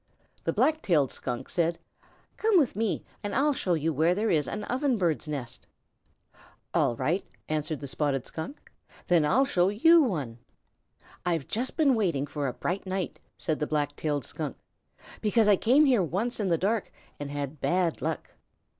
The 0.45 0.51
Black 0.51 0.81
tailed 0.81 1.11
Skunk 1.11 1.47
said: 1.47 1.77
"Come 2.37 2.57
with 2.57 2.75
me 2.75 3.03
and 3.23 3.35
I'll 3.35 3.53
show 3.53 3.75
you 3.75 3.93
where 3.93 4.15
there 4.15 4.31
is 4.31 4.47
an 4.47 4.63
Ovenbird's 4.63 5.27
nest." 5.27 5.67
"All 6.73 6.95
right," 6.95 7.23
answered 7.47 7.79
the 7.81 7.85
Spotted 7.85 8.25
Skunk, 8.25 8.57
"and 8.89 8.95
then 9.09 9.25
I'll 9.25 9.45
show 9.45 9.69
you 9.69 10.01
one." 10.01 10.39
"I've 11.23 11.47
just 11.47 11.77
been 11.77 11.93
waiting 11.93 12.25
for 12.25 12.47
a 12.47 12.53
bright 12.53 12.87
night," 12.87 13.19
said 13.37 13.59
the 13.59 13.67
Black 13.67 13.95
tailed 13.95 14.25
Skunk, 14.25 14.57
"because 15.21 15.47
I 15.47 15.55
came 15.55 15.85
here 15.85 16.01
once 16.01 16.39
in 16.39 16.49
the 16.49 16.57
dark 16.57 16.91
and 17.19 17.29
had 17.29 17.59
bad 17.61 18.01
luck." 18.01 18.31